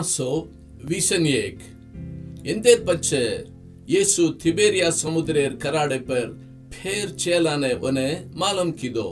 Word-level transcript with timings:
Tomaso 0.00 0.48
Visaniek. 0.80 1.58
Ender 2.44 2.78
बच्चे 2.88 3.24
यीशु 3.88 4.28
तिबेरिया 4.42 4.90
समुद्रेर 4.92 5.52
कराड़े 5.62 5.98
पर 6.08 6.26
फेर 6.72 7.08
चेलाने 7.22 7.72
उन्हें 7.84 8.30
मालूम 8.40 8.70
किदो 8.80 9.08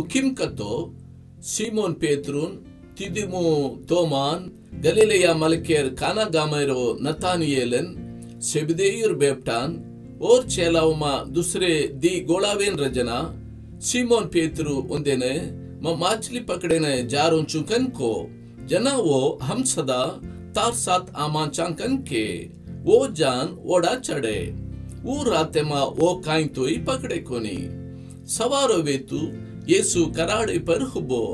उकिम 0.00 0.28
कतो 0.38 0.74
सीमोन 1.44 1.92
पेत्रुन 2.00 2.50
तिदिमु 2.98 3.42
तोमान 3.88 4.38
गलीलिया 4.84 5.34
मलकेर 5.42 5.88
काना 6.00 6.24
गामेरो 6.36 6.82
नतानियेलन 7.04 7.86
सेबदेयुर 8.50 9.12
बेप्टान 9.22 9.68
और 10.24 10.48
चेलाउमा 10.48 11.12
दूसरे 11.36 11.72
दी 12.02 12.14
गोलावेन 12.30 12.78
रजना 12.84 13.18
सीमोन 13.88 14.24
पेत्रु 14.34 14.76
उंदेने 14.94 15.34
म 15.84 15.96
माछली 16.00 16.40
पकड़ेने 16.50 16.94
जारों 17.12 17.42
को 18.00 18.10
जना 18.66 18.92
वो 18.96 19.38
हम 19.42 19.62
सदा 19.64 20.02
तार 20.54 20.72
साथ 20.72 21.14
आमाचांकन 21.16 21.96
के, 22.08 22.26
वो 22.82 23.06
जान 23.08 23.56
ओडा 23.66 23.94
चढ़े। 23.96 24.40
वो 25.02 25.22
राते 25.22 25.62
मा 25.62 25.82
वो 25.98 26.14
काई 26.26 26.44
तो 26.46 26.64
ही 26.64 26.76
पकड़े 26.78 27.18
कोनी। 27.20 27.56
सवारो 28.28 28.76
वेतु 28.82 29.20
येसु 29.68 30.04
कराड़े 30.06 30.58
पर 30.58 30.82
हुबो। 30.82 31.24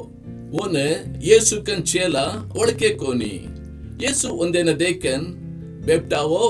ओने 0.62 0.89
येसु 1.23 1.61
कन 1.61 1.80
चेला 1.83 2.25
ओड़के 2.59 2.89
कोनी। 2.95 3.34
येसु 4.03 4.28
उंदेने 4.37 4.75
देखन 4.75 5.27
बेपटावो 5.87 6.48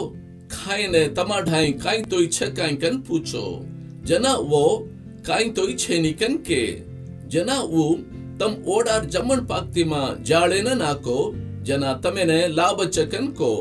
खाइने 0.53 1.07
तमाढाई 1.09 1.73
काई 1.73 2.03
तो 2.03 2.21
इच्छा 2.21 2.47
काई 2.47 2.77
कन 2.77 2.97
पूछो। 2.99 3.45
जना 4.05 4.35
वो 4.45 4.65
काई 5.27 5.51
तो 5.51 5.69
इच्छे 5.69 5.99
निकन 6.01 6.37
के। 6.49 6.63
जना 7.29 7.61
वो 7.63 7.85
तम 8.41 8.55
ओडार 8.75 9.05
जमन 9.15 9.45
पाक्ति 9.47 9.85
मा 9.85 10.03
जाड़े 10.29 10.61
न 10.63 10.77
नाको 10.79 11.17
जना 11.67 11.93
तमेने 12.05 12.47
लाभ 12.51 12.85
चकन 12.89 13.27
को 13.41 13.53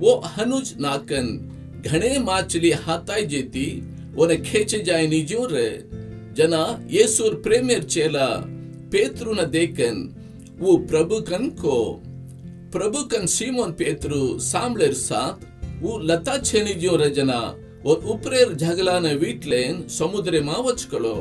वो 0.00 0.20
हनुज 0.36 0.74
नाकन 0.80 1.28
घणे 1.82 2.18
माचली 2.26 2.70
हाताई 2.84 3.24
जेती 3.32 3.66
ओने 4.18 4.36
खेचे 4.38 4.78
जाए 4.84 5.06
निजो 5.06 5.46
रे 5.52 5.68
जना 6.38 6.62
येसुर 6.90 7.34
प्रेमेर 7.44 7.82
चेला 7.84 8.26
पेत्रु 8.92 9.34
न 9.34 9.50
देखन 9.50 9.96
वो 10.60 10.76
प्रभु 10.90 11.20
कन 11.28 11.48
को 11.60 11.76
प्रभु 12.72 13.02
कन 13.12 13.26
सीमोन 13.34 13.72
पेत्रु 13.78 14.22
सामलेर 14.44 14.92
साथ 15.00 15.46
वो 15.82 15.98
लता 16.08 16.36
छेनी 16.40 16.74
जो 16.82 16.96
रजना 16.96 17.40
और 17.86 18.04
ऊपरेर 18.12 18.52
झगलाने 18.54 19.14
वीटलेन 19.22 19.86
समुद्रे 19.90 20.40
मा 20.42 20.56
वचकलो 20.66 21.14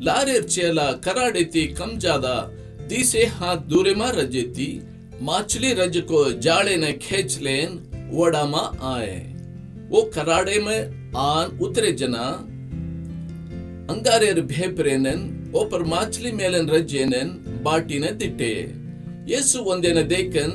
लारेर 0.00 0.42
चेला 0.44 0.90
कराडेती 1.04 1.66
कम 1.78 1.96
ज़्यादा 1.98 2.34
दिसे 2.88 3.24
हाथ 3.36 3.64
दूरे 3.70 3.94
मा 3.94 4.08
रजेती 4.14 4.68
माछली 5.22 5.72
रज 5.74 5.96
को 6.10 6.20
जाड़े 6.40 6.76
ने 6.76 6.92
खेच 7.02 7.38
लेन 7.42 7.72
वड़ा 8.12 8.44
मा 8.46 8.60
आए 8.90 9.16
वो 9.90 10.02
कराड़े 10.14 10.58
में 10.66 11.12
आन 11.18 11.58
उतरे 11.62 11.90
जना 12.00 12.26
अंगारेर 13.92 14.40
भेपरेनन 14.46 15.24
ओपर 15.56 15.82
माछली 15.92 16.32
मेलन 16.32 16.68
रजेनन 16.70 17.28
बाटी 17.64 17.98
ने 17.98 18.10
दिटे 18.20 18.52
येसु 19.28 19.62
वंदेने 19.62 20.02
देखन 20.12 20.52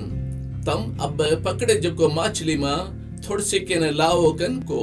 तम 0.67 0.85
अब 1.05 1.23
पकड़े 1.45 1.75
जको 1.81 2.09
माछली 2.11 2.55
मा 2.57 2.75
थोड़से 3.27 3.59
के 3.61 3.79
ने 3.79 3.91
लाओ 3.93 4.31
कन 4.39 4.59
को 4.71 4.79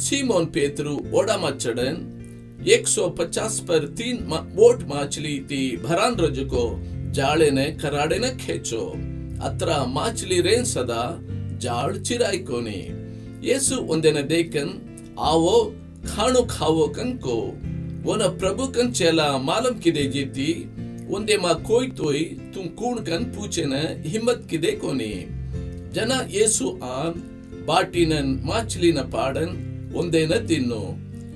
सीमोन 0.00 0.46
पेत्रु 0.54 0.96
ओड़ा 1.14 1.36
मा 1.36 1.50
चढ़न 1.52 2.00
150 2.67 3.59
पर 3.67 3.87
तीन 3.97 4.25
मा, 4.27 4.39
बोट 4.55 4.83
माछली 4.87 5.37
ती 5.49 5.61
भरान 5.77 6.15
रज 6.19 6.39
को 6.53 6.65
जाड़े 7.13 7.49
ने 7.51 7.65
कराड़े 7.81 8.19
ने 8.19 8.29
खेचो 8.37 8.83
अत्र 9.47 9.79
माछली 9.89 10.41
रेन 10.41 10.63
सदा 10.65 11.01
जाड़ 11.59 11.97
चिराई 11.99 12.37
कोनी 12.49 12.79
येसु 13.47 13.75
ಒಂದೆನ 13.93 14.19
ದೇಕನ್ 14.31 14.71
आवो 15.29 15.57
खाणो 16.09 16.41
खावो 16.53 16.85
कन 16.95 17.09
को 17.25 17.35
वोना 18.05 18.27
प्रभु 18.39 18.63
कन 18.75 18.87
चेला 18.97 19.27
मालम 19.47 19.75
किदे 19.83 20.05
जीती 20.15 20.49
ಒಂದೆ 21.15 21.35
ಮಾ 21.41 21.51
ಕೋಯ್ 21.67 21.87
ತೋಯ್ 21.97 22.23
ತುಂ 22.53 22.67
ಕೂಣ್ 22.77 23.01
ಕನ್ 23.07 23.25
ಪೂಚೆನ 23.33 23.73
ಹಿಮ್ಮತ್ 24.11 24.45
ಕಿದೆ 24.51 24.71
ಕೊನಿ 24.81 25.09
ಜನ 25.95 26.13
ಯೇಸು 26.35 26.67
ಆನ್ 26.93 27.17
ಬಾಟಿನನ್ 27.67 28.31
ಮಾಚ್ಲಿನ 28.47 29.01
ಪಾಡನ್ 29.13 29.53
ಒಂದೇನ 29.99 30.33
ತಿನ್ನು 30.49 30.81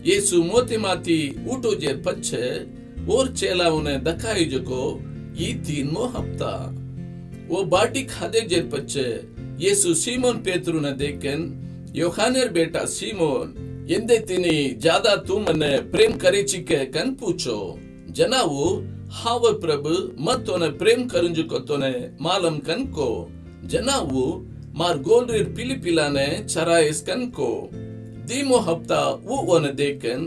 ಯೇಸು 0.04 0.36
ಮೋತಿ 0.42 0.76
ಮಾತಿ 0.76 1.18
ಊಟುಜೆ 1.52 1.92
ಪಚ್ಚೆ 2.04 2.42
ಓರ್ 3.14 3.30
ಚೇಲಾವನೆ 3.36 3.94
ದಕಾಯಿಜಕೋ 4.06 4.80
ಈ 5.38 5.48
ತೀನ್ಮೋ 5.66 6.04
ಹಪ್ತ 6.14 6.42
ಓ 7.50 7.60
ಬಾಟಿ 7.64 8.02
ಖಾದೆ 8.06 8.40
ಜೆರ್ 8.50 8.68
ಪಚ್ಚೆ 8.72 9.06
ಯೇಸು 9.64 9.90
ಸೀಮೋನ್ 9.94 10.40
ಪೇತ್ರುನ 10.44 10.88
ದೇಕೆನ್ 11.00 11.44
ಯೋಹಾನೆರ್ 11.94 12.52
ಬೇಟಾ 12.52 12.82
ಸೀಮೋನ್ 12.94 13.50
ಎಂದೆ 13.88 14.18
ತಿನಿ 14.28 14.56
ಜಾದಾ 14.84 15.14
ತೂ 15.26 15.36
ಮನೆ 15.38 15.72
ಪ್ರೇಮ್ 15.92 16.16
ಕರಿಚಿಕೆ 16.20 16.78
ಕನ್ 16.94 17.14
ಪೂಚೋ 17.16 17.58
ಜನವು 18.12 18.64
ಹಾವ 19.18 19.52
ಪ್ರಭು 19.58 19.94
ಮತ್ತೊನೆ 20.20 20.68
ಪ್ರೇಮ್ 20.78 21.04
ಕರುಂಜುಕೊತ್ತೊನೆ 21.10 21.92
ಮಾಲಂ 22.20 22.56
ಕನ್ಕೋ 22.60 23.10
ಜನವು 23.66 24.24
ಮಾರ್ 24.78 25.00
ಗೋಲ್ರಿರ್ 25.00 25.50
ಪಿಲಿಪಿಲಾನೆ 25.56 26.28
ಚರಾಯಸ್ 26.48 27.04
ಕನ್ಕೋ 27.06 27.50
Di 28.26 28.42
mo 28.42 28.58
hapta 28.60 29.20
wo 29.22 29.36
ona 29.56 29.72
deken 29.72 30.20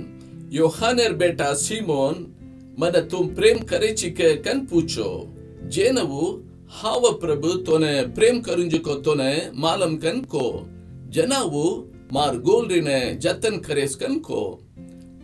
योहानेर 0.52 1.13
बेटा 1.13 1.53
सीमोन 1.56 2.16
मन 2.80 3.00
तुम 3.12 3.28
प्रेम 3.35 3.58
करे 3.69 3.91
चिके 3.94 4.35
कन 4.44 4.59
पूछो 4.66 5.08
जेनवु 5.75 6.22
हाव 6.72 7.12
प्रभु 7.22 7.52
तोने 7.68 7.91
प्रेम 8.16 8.40
करुंजुको 8.41 8.96
तोने 9.06 9.31
मालम 9.56 9.96
कन 10.03 10.22
को 10.34 10.44
जनवु 11.16 11.63
मार 12.13 12.38
गोल्रिने 12.47 13.00
जतन 13.24 13.57
करेस 13.68 13.96
कन 14.03 14.16
को 14.28 14.44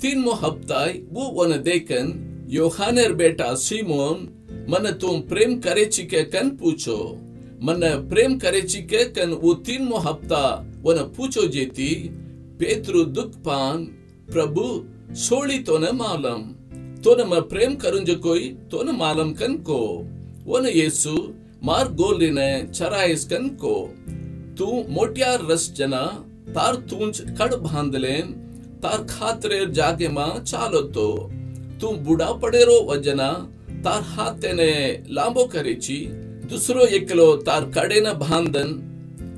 तीन 0.02 0.20
मो 0.20 0.32
हफ्ताई 0.44 1.02
वो 1.12 1.30
वन 1.38 1.58
देखन 1.64 2.12
योहानेर 2.52 3.14
बेटा 3.22 3.54
सीमोन 3.60 4.28
मन 4.70 4.92
तुम 5.02 5.22
प्रेम 5.30 5.60
करे 5.60 5.86
चिके 5.86 6.24
कन 6.34 6.50
पूछो 6.58 6.98
मन 7.64 7.80
प्रेम 8.10 8.38
करे 8.40 8.62
चिके 8.74 9.06
कन 9.16 9.34
वो 9.44 9.54
तीन 9.70 9.86
मो 9.86 9.98
हफ़्ता 10.08 10.44
वन 10.86 11.02
पूछो 11.18 11.48
जेती 11.56 11.90
सोली 15.16 15.58
तोने 15.60 15.92
मालम 15.94 16.42
तोने 17.04 17.24
म 17.24 17.40
प्रेम 17.50 17.74
करुंज 17.76 18.10
कोई 18.24 18.48
तोने 18.72 18.92
मालम 18.92 19.32
कन 19.40 19.56
को 19.68 19.80
वन 20.48 20.66
येसु 20.68 21.16
मार 21.64 21.88
गोलिने 22.00 22.48
चराइस 22.70 23.26
कन 23.26 23.48
को 23.62 23.74
तू 24.58 24.68
मोटियार 24.90 25.46
रस 25.52 25.72
जना 25.78 26.02
तार 26.56 26.76
तूंच 26.90 27.22
कड़ 27.40 27.54
बांधलेन 27.58 28.32
तार 28.84 29.04
खातरेर 29.10 29.70
जागे 29.72 30.08
मा 30.10 30.28
चालो 30.40 30.82
तो 30.96 31.08
तू 31.82 31.92
बुढ़ा 32.06 32.32
पड़ेरो 32.42 32.80
वजना 32.90 33.30
तार 33.86 34.02
हाथेने 34.10 34.72
लांबो 35.10 35.46
करेची 35.54 36.00
दूसरो 36.50 36.86
एकलो 36.98 37.36
तार 37.46 37.70
कड़े 37.78 38.02
न 38.02 38.14
बांधन 38.20 38.74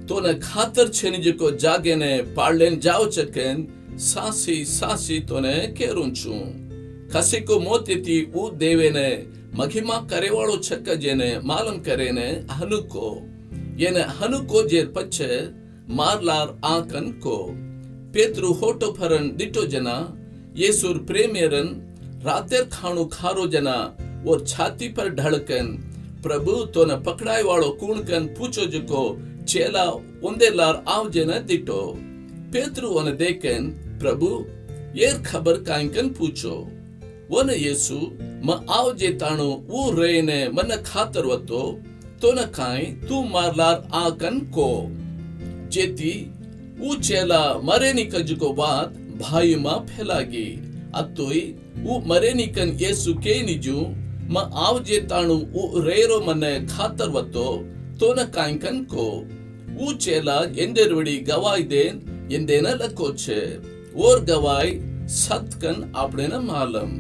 तो 0.08 0.20
न 0.20 0.34
खातर 0.40 0.88
छेनिज 0.90 1.28
को 1.40 1.52
जागे 1.58 1.96
ने 1.96 2.12
पाड़लेन 2.36 2.80
जाओ 2.80 3.06
चकेन, 3.10 3.68
सासी 4.00 4.64
सासी 4.66 5.20
तो 5.20 5.40
ने 5.40 5.56
केरुंचू 5.78 6.38
ಕಸಿ 7.14 7.40
को 7.42 7.60
मोती 7.60 7.96
ऊ 8.36 8.50
देवे 8.52 8.90
ने 8.90 9.10
महिमा 9.56 9.98
करे 10.12 10.30
वालो 10.30 10.56
छक्क 10.58 10.90
जेने 10.96 11.28
मालूम 11.44 11.78
करे 11.80 12.10
ने 12.12 12.26
हनुको। 12.52 13.10
येने 13.80 14.02
हनुको 14.18 14.64
जेर 14.68 14.88
पच्छे 14.96 15.30
मारलार 15.90 16.48
आंकन 16.66 17.06
को। 17.24 17.38
पेत्रु 18.14 18.52
होटो 18.54 18.92
फरन 18.92 19.30
दिटो 19.38 19.66
जना, 19.66 19.96
येसुर 20.56 20.98
प्रेमेरन 21.08 21.70
रातेर 22.26 22.64
खाणु 22.74 23.06
खारो 23.06 23.48
जना 23.48 23.78
और 24.28 24.44
छाती 24.46 24.88
पर 24.90 25.10
ढड़कन 25.16 25.68
प्रभु 26.24 26.54
तो 26.74 26.86
न 26.86 27.02
पकड़ाई 27.04 27.44
वालो 27.44 27.70
कूणकन 27.80 28.28
पूछो 28.38 28.66
जको 28.66 29.04
चेला 29.48 29.84
उंदे 30.24 30.50
लार 30.50 30.84
आव 30.88 31.10
जेना 31.10 31.40
दिटो। 31.40 31.96
पेत्रु 32.54 32.90
वन 32.90 33.12
देखन 33.18 33.68
प्रभु, 34.02 34.46
येर 34.96 35.22
खबर 35.22 35.54
कांकन 35.54 36.10
पूछो। 36.10 36.72
वन 37.32 37.50
येसु, 37.50 38.00
म 38.22 38.66
आव 38.70 38.94
जे 38.96 39.10
ताणो 39.10 39.66
ऊ 39.70 39.92
रेने 39.92 40.48
मन 40.50 40.76
खातर 40.86 41.26
वतो 41.26 41.82
तो 42.22 42.32
न 42.32 42.36
काई 42.36 42.86
तू 42.86 43.24
मारलार 43.24 43.88
आकन 43.94 44.40
को। 44.40 44.88
जेती, 45.70 46.32
ऊ 46.82 46.96
चेला 46.96 47.62
मरेनी 47.64 48.04
कजुको 48.04 48.54
बात 48.54 48.94
भाई 49.22 49.56
मा 49.56 49.72
फैलागी। 49.72 50.72
अतोई, 50.96 51.56
ऊ 51.88 52.00
मरेनी 52.06 52.48
कन 52.48 52.70
येसु 52.82 53.14
के 53.14 53.42
निजु, 53.42 53.78
म 54.30 54.38
आव 54.54 54.84
जे 54.84 54.98
ऊ 55.56 55.80
रेरो 55.80 56.20
ತೋನಕಾಂಕನ್ 58.00 58.82
ಕೋ 58.86 59.06
ಊಚೆಲಾ 59.82 60.38
ಎಂದೆರುಡಿ 60.56 61.16
ಗವಾಯ್ 61.22 61.66
ದೇನ್ 61.70 62.00
ಎಂದೇನ 62.32 62.68
ಲಕೋಚೆ 62.74 63.40
ಓರ್ 64.00 64.24
ಗವಾಯ್ 64.26 64.74
ಸತ್ಕನ್ 65.18 65.82
ಆಪಡೆನ 65.96 66.36
ಮಾಲಂ 66.46 66.92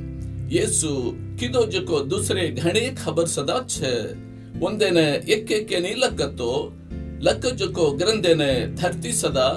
ಯೇಸು 0.51 0.91
ಕಿದೋಜಕೋ 1.39 1.99
ದುಸರೆ 2.09 2.45
ಘಣೆ 2.55 2.83
ಖಬರ್ 2.95 3.29
ಸದಾ 3.29 3.57
ಛೆ 3.67 3.93
ಒಂದೇನ 4.59 4.99
ಎಕ್ಕೆಕೆನಿ 5.27 5.93
ಲಕ್ಕತ್ತೋ 5.95 6.51
ಲಕ್ಕಜಕೋ 7.19 7.85
ಗ್ರಂಥೆನೆ 7.95 8.51
ಧರ್ತಿ 8.75 9.11
ಸದಾ 9.13 9.49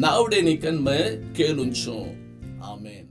ನಾವಡೆನಿಕನ್ 0.00 0.82
ಮೆ 0.82 0.98
ಕೇಳುಂಚು 1.36 1.96
ಆಮೇನ್ 2.68 3.01